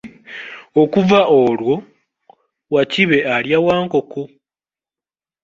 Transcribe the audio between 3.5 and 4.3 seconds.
Wankoko.